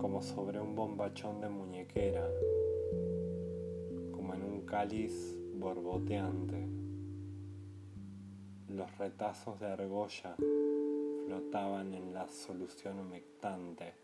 como 0.00 0.22
sobre 0.22 0.58
un 0.58 0.74
bombachón 0.74 1.42
de 1.42 1.48
muñequera, 1.50 2.26
como 4.12 4.32
en 4.34 4.42
un 4.42 4.62
cáliz 4.62 5.38
borboteante. 5.54 6.66
Los 8.68 8.96
retazos 8.96 9.60
de 9.60 9.66
argolla 9.66 10.36
flotaban 11.30 11.94
en 11.94 12.12
la 12.12 12.28
solución 12.28 12.98
humectante. 12.98 13.94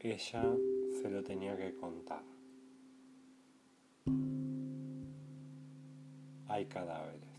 Ella 0.00 0.56
se 1.00 1.08
lo 1.08 1.22
tenía 1.22 1.56
que 1.56 1.72
contar. 1.76 2.24
Hay 6.48 6.66
cadáveres. 6.66 7.30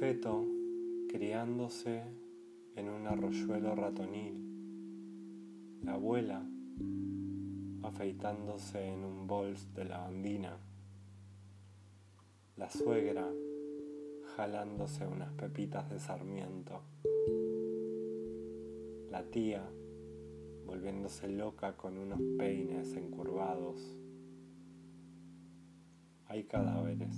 feto 0.00 0.44
criándose 1.08 2.02
en 2.74 2.88
un 2.88 3.06
arroyuelo 3.06 3.74
ratonil, 3.74 4.34
la 5.82 5.92
abuela 5.92 6.42
afeitándose 7.82 8.88
en 8.88 9.04
un 9.04 9.26
bols 9.26 9.72
de 9.74 9.84
lavandina, 9.84 10.58
la 12.56 12.70
suegra 12.70 13.28
jalándose 14.36 15.06
unas 15.06 15.32
pepitas 15.32 15.90
de 15.90 15.98
sarmiento, 15.98 16.82
la 19.10 19.24
tía 19.30 19.68
volviéndose 20.64 21.28
loca 21.28 21.76
con 21.76 21.98
unos 21.98 22.20
peines 22.38 22.94
encurvados. 22.94 23.96
Hay 26.26 26.44
cadáveres. 26.44 27.16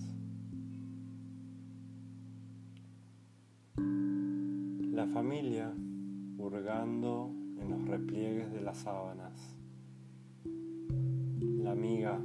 La 3.76 5.06
familia 5.06 5.72
hurgando 6.38 7.30
en 7.60 7.70
los 7.70 7.86
repliegues 7.86 8.52
de 8.52 8.62
las 8.62 8.78
sábanas. 8.78 9.58
La 11.38 11.72
amiga 11.72 12.20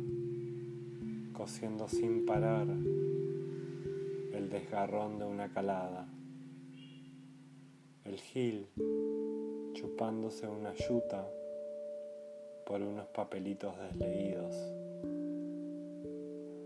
cosiendo 1.41 1.88
sin 1.88 2.23
parar 2.23 2.67
el 4.32 4.47
desgarrón 4.51 5.17
de 5.17 5.25
una 5.25 5.51
calada. 5.51 6.08
El 8.06 8.17
gil 8.17 8.67
chupándose 9.73 10.47
una 10.47 10.71
yuta 10.75 11.27
por 12.63 12.84
unos 12.84 13.08
papelitos 13.08 13.73
desleídos. 13.80 14.56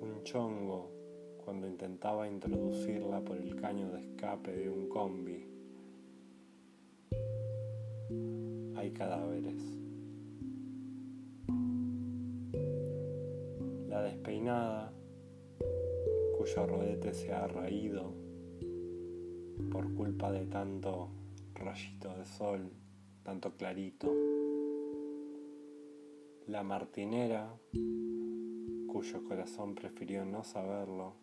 Un 0.01 0.19
chongo 0.25 0.91
cuando 1.45 1.67
intentaba 1.67 2.27
introducirla 2.27 3.21
por 3.21 3.37
el 3.37 3.55
caño 3.55 3.89
de 3.93 4.01
escape 4.01 4.51
de 4.51 4.69
un 4.69 4.89
combi. 4.89 5.47
Hay 8.75 8.91
cadáveres. 8.91 9.74
Despeinada, 14.05 14.93
cuyo 16.37 16.67
rodete 16.67 17.13
se 17.13 17.33
ha 17.33 17.47
raído 17.47 18.13
por 19.71 19.93
culpa 19.93 20.31
de 20.31 20.45
tanto 20.45 21.09
rayito 21.53 22.15
de 22.15 22.25
sol, 22.25 22.71
tanto 23.23 23.51
clarito. 23.57 24.11
La 26.47 26.63
martinera, 26.63 27.57
cuyo 28.87 29.23
corazón 29.27 29.75
prefirió 29.75 30.25
no 30.25 30.43
saberlo 30.43 31.13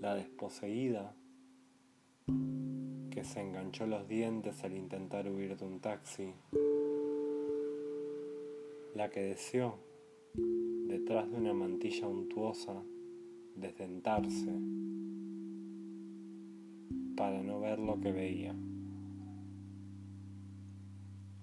la 0.00 0.14
desposeída, 0.14 1.14
que 3.10 3.24
se 3.24 3.40
enganchó 3.40 3.86
los 3.86 4.08
dientes 4.08 4.64
al 4.64 4.76
intentar 4.76 5.28
huir 5.28 5.56
de 5.56 5.64
un 5.64 5.80
taxi, 5.80 6.34
la 8.94 9.10
que 9.10 9.22
deseó, 9.22 9.78
detrás 11.02 11.28
de 11.28 11.36
una 11.36 11.52
mantilla 11.52 12.06
untuosa, 12.06 12.80
desdentarse 13.56 14.52
para 17.16 17.42
no 17.42 17.58
ver 17.58 17.80
lo 17.80 18.00
que 18.00 18.12
veía. 18.12 18.54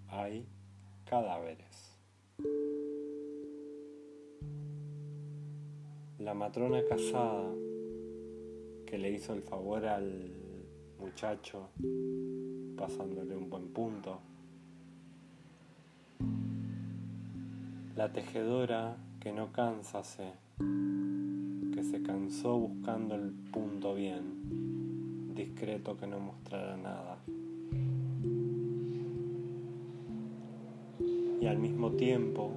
Hay 0.07 0.47
cadáveres. 1.03 1.97
La 6.19 6.33
matrona 6.33 6.81
casada 6.87 7.53
que 8.85 8.97
le 8.97 9.11
hizo 9.11 9.33
el 9.33 9.41
favor 9.41 9.85
al 9.85 10.31
muchacho 10.99 11.67
pasándole 12.77 13.35
un 13.35 13.49
buen 13.49 13.67
punto. 13.73 14.21
La 17.97 18.13
tejedora 18.13 18.95
que 19.29 19.35
no 19.35 19.51
cansase, 19.51 20.31
que 20.57 21.83
se 21.83 22.01
cansó 22.01 22.57
buscando 22.57 23.13
el 23.13 23.29
punto 23.29 23.93
bien, 23.93 25.35
discreto 25.35 25.95
que 25.97 26.07
no 26.07 26.19
mostrara 26.19 26.75
nada. 26.77 27.19
Y 31.39 31.45
al 31.45 31.59
mismo 31.59 31.91
tiempo 31.91 32.49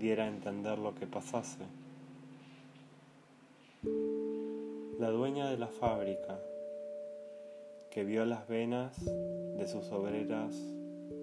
diera 0.00 0.24
a 0.24 0.28
entender 0.28 0.78
lo 0.78 0.94
que 0.94 1.06
pasase 1.06 1.66
la 4.98 5.10
dueña 5.10 5.50
de 5.50 5.58
la 5.58 5.68
fábrica, 5.68 6.38
que 7.90 8.02
vio 8.02 8.24
las 8.24 8.48
venas 8.48 9.04
de 9.04 9.68
sus 9.68 9.92
obreras 9.92 10.56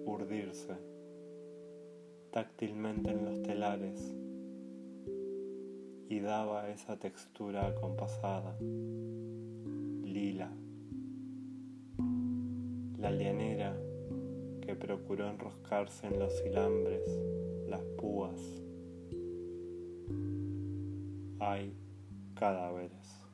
urdirse 0.04 0.95
táctilmente 2.36 3.10
en 3.12 3.24
los 3.24 3.42
telares 3.44 4.14
y 6.10 6.20
daba 6.20 6.68
esa 6.68 6.98
textura 6.98 7.66
acompasada, 7.66 8.54
lila. 10.04 10.52
La 12.98 13.10
lianera 13.10 13.74
que 14.60 14.74
procuró 14.74 15.30
enroscarse 15.30 16.08
en 16.08 16.18
los 16.18 16.44
hilambres, 16.44 17.08
las 17.68 17.80
púas. 17.96 18.38
Hay 21.38 21.74
cadáveres. 22.34 23.24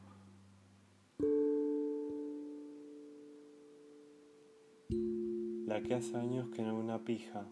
La 5.66 5.82
que 5.82 5.94
hace 5.94 6.16
años 6.16 6.50
que 6.50 6.62
no 6.62 6.78
una 6.78 7.02
pija, 7.02 7.48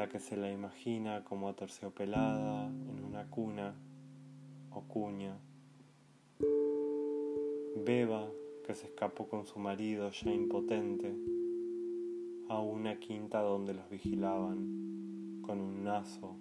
la 0.00 0.08
que 0.08 0.18
se 0.18 0.34
la 0.34 0.50
imagina 0.50 1.24
como 1.24 1.50
aterciopelada 1.50 2.68
en 2.68 3.04
una 3.04 3.28
cuna 3.28 3.74
o 4.70 4.80
cuña. 4.80 5.36
Beba, 7.84 8.26
que 8.66 8.74
se 8.74 8.86
escapó 8.86 9.28
con 9.28 9.44
su 9.44 9.58
marido 9.58 10.10
ya 10.10 10.32
impotente 10.32 11.14
a 12.48 12.60
una 12.60 12.98
quinta 12.98 13.42
donde 13.42 13.74
los 13.74 13.90
vigilaban 13.90 15.42
con 15.42 15.60
un 15.60 15.84
nazo 15.84 16.34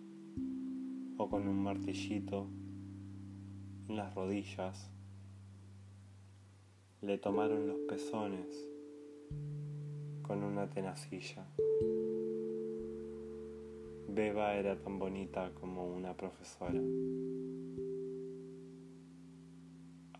o 1.17 1.29
con 1.29 1.45
un 1.45 1.61
martillito 1.61 2.47
en 3.89 3.97
las 3.97 4.15
rodillas. 4.15 4.89
Le 7.01 7.17
tomaron 7.17 7.67
los 7.67 7.79
pezones 7.89 8.69
con 10.21 10.45
una 10.45 10.69
tenacilla. 10.69 11.45
Beba 14.15 14.55
era 14.55 14.75
tan 14.75 14.97
bonita 14.97 15.51
como 15.53 15.85
una 15.85 16.13
profesora. 16.15 16.81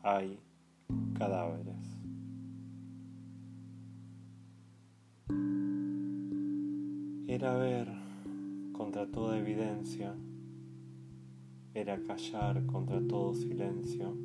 Hay 0.04 0.40
cadáveres. 1.18 1.98
Era 7.28 7.56
ver 7.58 7.88
contra 8.74 9.08
toda 9.08 9.38
evidencia, 9.40 10.16
era 11.74 12.00
callar 12.04 12.66
contra 12.68 13.02
todo 13.08 13.34
silencio, 13.34 14.16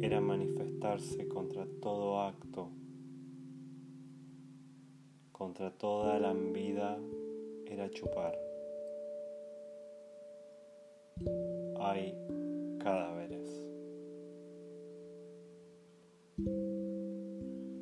era 0.00 0.20
manifestarse 0.20 1.28
contra 1.28 1.66
todo 1.80 2.20
acto, 2.20 2.70
contra 5.32 5.70
toda 5.70 6.18
la 6.18 6.32
vida 6.32 6.98
era 7.70 7.90
chupar. 7.90 8.38
Hay 11.80 12.14
cadáveres. 12.78 13.48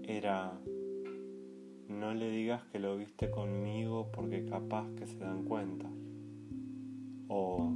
Era, 0.09 0.59
no 1.89 2.15
le 2.15 2.31
digas 2.31 2.65
que 2.73 2.79
lo 2.79 2.97
viste 2.97 3.31
conmigo 3.31 4.11
porque 4.13 4.45
capaz 4.45 4.89
que 4.97 5.07
se 5.07 5.19
dan 5.19 5.45
cuenta. 5.45 5.89
O 7.29 7.71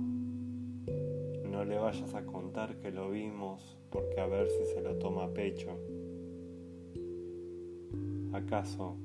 no 1.44 1.64
le 1.64 1.78
vayas 1.78 2.14
a 2.14 2.24
contar 2.24 2.76
que 2.80 2.90
lo 2.90 3.10
vimos 3.10 3.76
porque 3.90 4.20
a 4.20 4.26
ver 4.26 4.48
si 4.48 4.64
se 4.66 4.80
lo 4.80 4.96
toma 4.96 5.24
a 5.24 5.34
pecho. 5.34 5.76
¿Acaso 8.32 8.96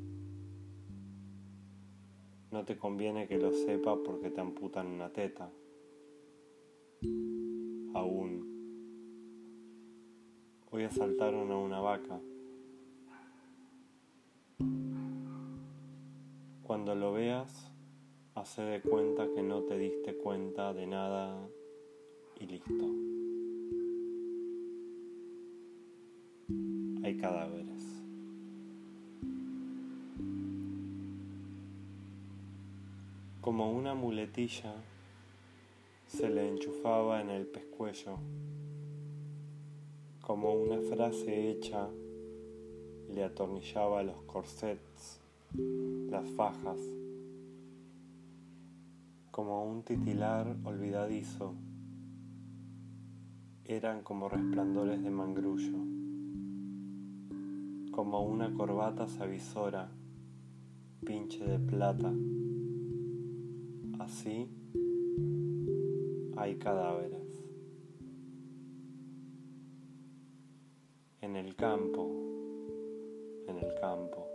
no 2.55 2.63
te 2.63 2.77
conviene 2.77 3.27
que 3.27 3.37
lo 3.37 3.51
sepa 3.51 4.01
porque 4.01 4.29
te 4.29 4.39
amputan 4.39 4.87
una 4.87 5.11
teta? 5.11 5.51
Aún. 7.93 8.47
Hoy 10.71 10.83
asaltaron 10.85 11.51
a 11.51 11.57
una 11.57 11.81
vaca. 11.81 12.17
Cuando 16.63 16.95
lo 16.95 17.11
veas, 17.11 17.69
hace 18.35 18.61
de 18.61 18.81
cuenta 18.81 19.27
que 19.35 19.43
no 19.43 19.63
te 19.63 19.77
diste 19.77 20.15
cuenta 20.15 20.73
de 20.73 20.87
nada 20.87 21.37
y 22.39 22.45
listo. 22.45 22.85
Hay 27.03 27.17
cadáveres. 27.17 27.74
Como 33.45 33.71
una 33.71 33.93
muletilla 33.93 34.73
se 36.07 36.31
le 36.31 36.49
enchufaba 36.49 37.21
en 37.21 37.29
el 37.29 37.45
pescuezo, 37.45 38.17
como 40.19 40.55
una 40.55 40.81
frase 40.81 41.51
hecha 41.51 41.87
le 43.07 43.23
atornillaba 43.23 44.01
los 44.01 44.23
corsets, 44.23 45.21
las 46.09 46.27
fajas, 46.31 46.79
como 49.29 49.63
un 49.71 49.83
titilar 49.83 50.57
olvidadizo, 50.63 51.53
eran 53.63 54.01
como 54.01 54.27
resplandores 54.27 55.03
de 55.03 55.11
mangrullo, 55.11 55.77
como 57.91 58.25
una 58.25 58.51
corbata 58.55 59.07
savisora, 59.07 59.91
pinche 61.05 61.45
de 61.45 61.59
plata 61.59 62.11
Así 64.05 64.47
hay 66.37 66.55
cadáveres. 66.59 67.43
En 71.21 71.35
el 71.35 71.55
campo, 71.55 72.11
en 73.47 73.57
el 73.57 73.73
campo, 73.73 74.27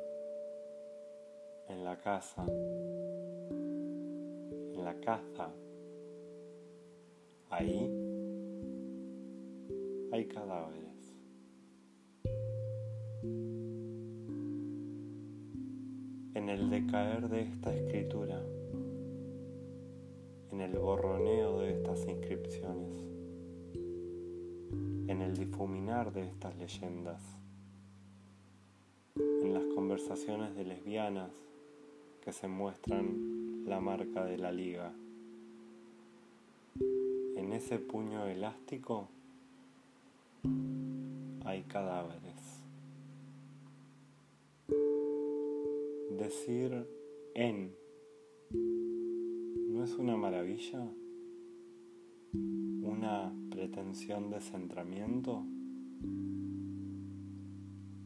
en 1.68 1.84
la 1.84 1.96
casa, 2.00 2.44
en 4.74 4.84
la 4.84 4.98
caza, 4.98 5.54
ahí 7.50 7.88
hay 10.10 10.26
cadáveres. 10.26 11.14
En 16.34 16.48
el 16.48 16.70
decaer 16.70 17.28
de 17.28 17.42
esta 17.42 17.72
escritura, 17.72 18.42
en 20.60 20.74
el 20.74 20.78
borroneo 20.78 21.60
de 21.60 21.70
estas 21.70 22.06
inscripciones, 22.06 22.92
en 25.08 25.22
el 25.22 25.34
difuminar 25.34 26.12
de 26.12 26.26
estas 26.26 26.54
leyendas, 26.58 27.22
en 29.16 29.54
las 29.54 29.64
conversaciones 29.74 30.54
de 30.54 30.64
lesbianas 30.66 31.32
que 32.20 32.34
se 32.34 32.46
muestran 32.46 33.64
la 33.64 33.80
marca 33.80 34.26
de 34.26 34.36
la 34.36 34.52
liga. 34.52 34.92
En 37.36 37.54
ese 37.54 37.78
puño 37.78 38.26
elástico 38.26 39.08
hay 41.46 41.62
cadáveres. 41.62 42.66
Decir 46.18 46.86
en 47.32 47.80
¿No 49.80 49.86
es 49.86 49.94
una 49.94 50.14
maravilla? 50.14 50.86
¿Una 52.34 53.32
pretensión 53.50 54.28
de 54.28 54.38
centramiento? 54.38 55.38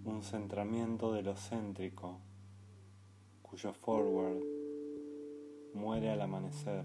Un 0.05 0.23
centramiento 0.23 1.13
de 1.13 1.25
lo 1.25 1.35
céntrico, 1.35 2.21
cuyo 3.43 3.73
forward 3.73 4.41
muere 5.75 6.11
al 6.11 6.21
amanecer 6.21 6.85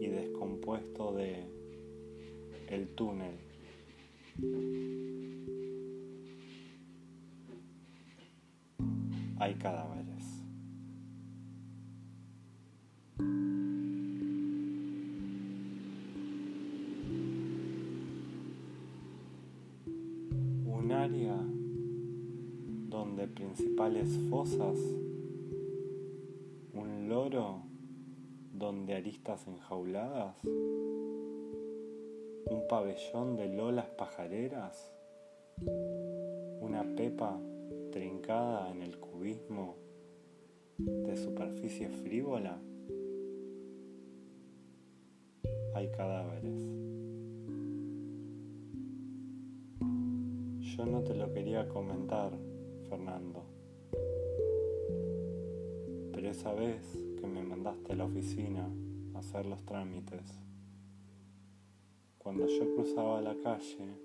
y 0.00 0.06
descompuesto 0.06 1.12
de 1.12 1.44
el 2.70 2.94
túnel. 2.94 3.34
Hay 9.38 9.54
cadáveres. 9.56 10.19
Donde 22.88 23.28
principales 23.28 24.08
fosas, 24.28 24.76
un 26.74 27.08
loro 27.08 27.62
donde 28.52 28.94
aristas 28.94 29.46
enjauladas, 29.46 30.36
un 30.44 32.64
pabellón 32.68 33.36
de 33.36 33.48
lolas 33.48 33.88
pajareras, 33.90 34.92
una 36.60 36.82
pepa 36.96 37.40
trincada 37.92 38.70
en 38.70 38.82
el 38.82 38.98
cubismo 38.98 39.76
de 40.78 41.16
superficie 41.16 41.88
frívola, 41.88 42.60
hay 45.80 45.90
cadáveres. 45.92 46.60
Yo 50.76 50.86
no 50.86 51.02
te 51.02 51.14
lo 51.14 51.32
quería 51.32 51.68
comentar, 51.68 52.32
Fernando. 52.88 53.44
Pero 56.12 56.28
esa 56.28 56.52
vez 56.52 56.82
que 57.18 57.26
me 57.26 57.42
mandaste 57.42 57.92
a 57.92 57.96
la 57.96 58.04
oficina 58.04 58.68
a 59.14 59.20
hacer 59.20 59.46
los 59.46 59.64
trámites, 59.64 60.38
cuando 62.18 62.46
yo 62.46 62.74
cruzaba 62.74 63.22
la 63.22 63.34
calle, 63.42 63.96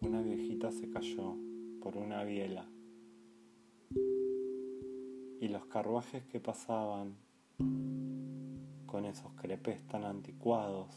una 0.00 0.22
viejita 0.22 0.72
se 0.72 0.88
cayó 0.88 1.36
por 1.82 1.96
una 1.98 2.24
biela. 2.24 2.66
y 5.38 5.48
los 5.48 5.66
carruajes 5.66 6.24
que 6.24 6.40
pasaban 6.40 7.14
con 8.96 9.04
esos 9.04 9.30
crepes 9.34 9.86
tan 9.88 10.04
anticuados. 10.04 10.88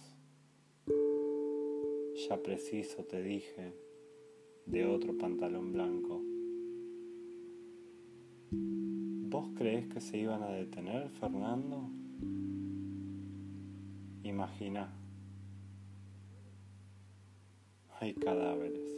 Ya 2.29 2.41
preciso 2.41 3.03
te 3.03 3.21
dije 3.21 3.73
de 4.65 4.85
otro 4.85 5.17
pantalón 5.17 5.73
blanco. 5.73 6.21
¿Vos 8.51 9.49
crees 9.53 9.89
que 9.89 9.99
se 9.99 10.17
iban 10.17 10.43
a 10.43 10.47
detener, 10.47 11.09
Fernando? 11.09 11.89
Imagina. 14.23 14.93
Hay 17.99 18.13
cadáveres. 18.13 18.89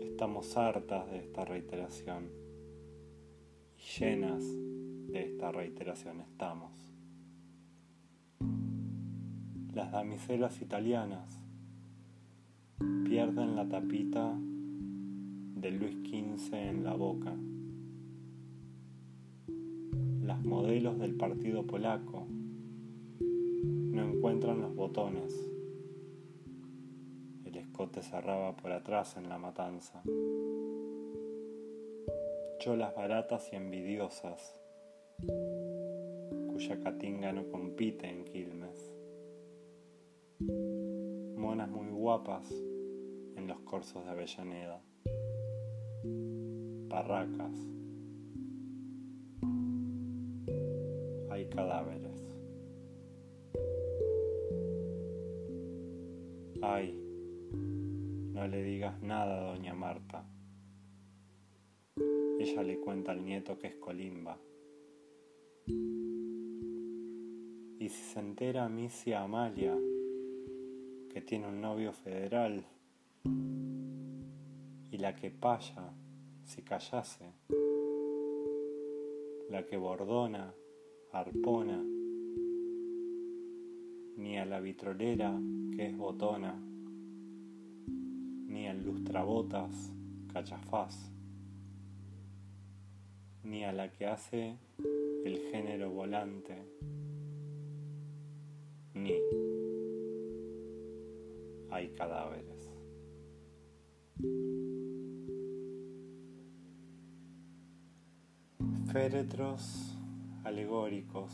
Estamos 0.00 0.56
hartas 0.56 1.08
de 1.12 1.18
esta 1.18 1.44
reiteración 1.44 2.41
llenas 3.98 4.44
de 5.08 5.24
esta 5.24 5.52
reiteración 5.52 6.20
estamos. 6.20 6.70
Las 9.74 9.92
damiselas 9.92 10.60
italianas 10.60 11.38
pierden 13.04 13.56
la 13.56 13.68
tapita 13.68 14.34
de 14.38 15.70
Luis 15.70 15.96
XV 16.08 16.54
en 16.54 16.84
la 16.84 16.94
boca. 16.94 17.34
Las 20.22 20.44
modelos 20.44 20.98
del 20.98 21.14
partido 21.14 21.66
polaco 21.66 22.26
no 23.20 24.02
encuentran 24.02 24.60
los 24.60 24.74
botones 24.74 25.52
te 27.88 28.02
cerraba 28.02 28.56
por 28.56 28.72
atrás 28.72 29.16
en 29.16 29.28
la 29.28 29.38
matanza. 29.38 30.02
Cholas 32.62 32.94
baratas 32.94 33.52
y 33.52 33.56
envidiosas, 33.56 34.56
cuya 36.46 36.78
catinga 36.78 37.32
no 37.32 37.48
compite 37.50 38.08
en 38.08 38.24
Quilmes. 38.24 38.94
Monas 41.36 41.68
muy 41.68 41.90
guapas 41.90 42.48
en 42.52 43.48
los 43.48 43.58
corsos 43.62 44.04
de 44.04 44.10
Avellaneda. 44.12 44.80
Barracas. 46.86 47.58
Hay 51.30 51.48
cadáveres. 51.48 52.38
Hay 56.62 56.96
no 58.34 58.46
le 58.46 58.62
digas 58.62 59.02
nada 59.02 59.40
doña 59.40 59.74
Marta. 59.74 60.31
Le 62.60 62.78
cuenta 62.78 63.12
al 63.12 63.24
nieto 63.24 63.58
que 63.58 63.68
es 63.68 63.76
Colimba. 63.76 64.38
Y 67.78 67.88
si 67.88 68.02
se 68.12 68.20
entera 68.20 68.68
Misia 68.68 69.22
Amalia 69.22 69.76
que 71.08 71.22
tiene 71.22 71.48
un 71.48 71.60
novio 71.60 71.92
federal 71.92 72.64
y 73.24 74.98
la 74.98 75.16
que 75.16 75.30
paya 75.30 75.92
si 76.44 76.62
callase, 76.62 77.32
la 79.50 79.66
que 79.66 79.76
bordona, 79.76 80.54
arpona, 81.10 81.82
ni 84.18 84.38
a 84.38 84.44
la 84.44 84.60
vitrolera 84.60 85.36
que 85.74 85.86
es 85.86 85.96
botona 85.96 86.62
ni 88.46 88.68
al 88.68 88.84
lustrabotas 88.84 89.92
cachafaz, 90.32 91.10
ni 93.44 93.64
a 93.64 93.72
la 93.72 93.90
que 93.90 94.06
hace 94.06 94.56
el 95.24 95.38
género 95.50 95.90
volante, 95.90 96.56
ni 98.94 99.14
hay 101.70 101.88
cadáveres. 101.90 102.70
Féretros 108.92 109.96
alegóricos, 110.44 111.32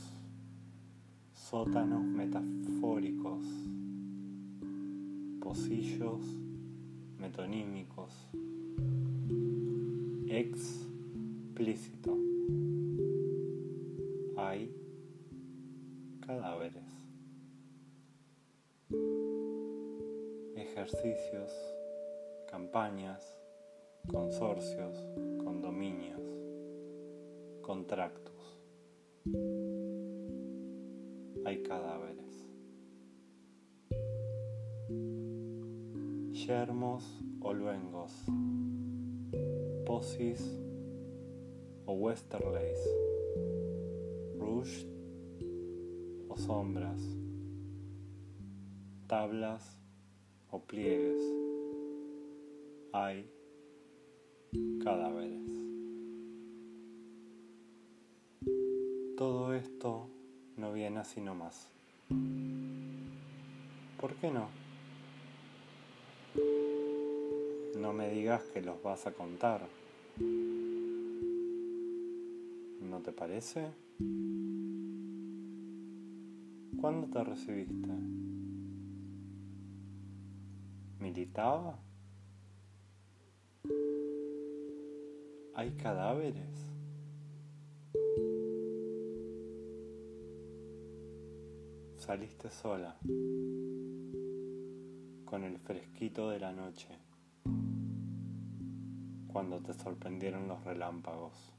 sótanos 1.33 2.05
metafóricos, 2.05 3.45
pocillos 5.41 6.21
metonímicos. 7.19 8.31
Hay 14.37 14.73
cadáveres. 16.25 16.85
Ejercicios, 20.55 21.51
campañas, 22.49 23.25
consorcios, 24.07 25.05
condominios, 25.43 26.23
contractos. 27.61 28.61
Hay 31.45 31.63
cadáveres. 31.65 32.19
yermos 36.33 37.05
o 37.41 37.53
luengos, 37.53 38.13
posis 39.85 40.68
o 41.89 41.95
westerleys, 41.95 42.79
rush 44.39 44.85
o 46.29 46.37
sombras, 46.37 47.01
tablas 49.07 49.79
o 50.51 50.61
pliegues. 50.61 51.23
Hay 52.93 53.27
cadáveres. 54.85 55.41
Todo 59.17 59.55
esto 59.55 60.11
no 60.59 60.75
viene 60.75 61.01
así 61.01 61.23
nomás. 61.23 61.71
¿Por 63.99 64.15
qué 64.17 64.31
no? 64.31 64.49
No 67.79 67.95
me 67.95 68.11
digas 68.11 68.43
que 68.53 68.61
los 68.61 68.83
vas 68.83 69.07
a 69.07 69.13
contar. 69.13 69.63
¿No 72.81 73.01
te 73.03 73.13
parece? 73.13 73.73
¿Cuándo 76.81 77.09
te 77.09 77.25
recibiste? 77.25 77.93
¿Militaba? 81.01 81.79
¿Hay 85.55 85.73
cadáveres? 85.73 86.73
Saliste 91.97 92.49
sola, 92.51 92.97
con 95.25 95.45
el 95.45 95.59
fresquito 95.59 96.31
de 96.31 96.41
la 96.41 96.53
noche 96.53 97.09
cuando 99.29 99.61
te 99.61 99.73
sorprendieron 99.73 100.49
los 100.49 100.65
relámpagos. 100.65 101.53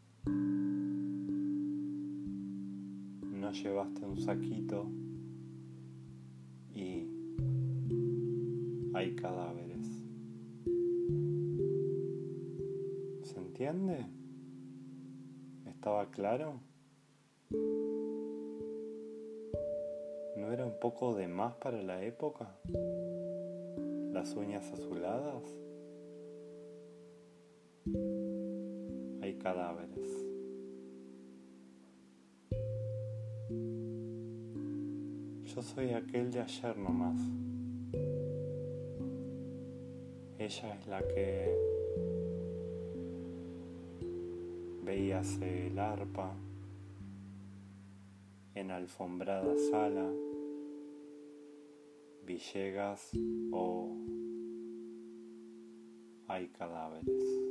Llevaste 3.52 4.06
un 4.06 4.18
saquito 4.18 4.86
y 6.72 7.08
hay 8.94 9.16
cadáveres. 9.16 9.88
¿Se 13.24 13.40
entiende? 13.40 14.06
¿Estaba 15.66 16.12
claro? 16.12 16.62
¿No 20.38 20.52
era 20.54 20.66
un 20.66 20.80
poco 20.80 21.16
de 21.16 21.28
más 21.28 21.56
para 21.56 21.82
la 21.82 22.04
época? 22.04 22.56
¿Las 24.14 24.36
uñas 24.36 24.72
azuladas? 24.72 25.44
hay 29.22 29.38
cadáveres. 29.38 29.89
Yo 35.56 35.64
soy 35.64 35.94
aquel 35.94 36.32
de 36.32 36.42
ayer 36.42 36.78
nomás. 36.78 37.20
Ella 40.38 40.76
es 40.76 40.88
la 40.88 41.02
que 41.02 41.58
veíase 44.84 45.68
el 45.68 45.80
arpa 45.80 46.36
en 48.54 48.70
alfombrada 48.70 49.56
sala, 49.72 50.08
Villegas 52.26 53.10
o 53.52 53.98
hay 56.28 56.48
cadáveres. 56.50 57.49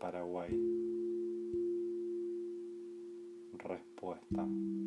Paraguay. 0.00 0.48
Respuesta. 3.58 4.79